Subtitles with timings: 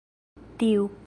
[0.61, 0.91] tiu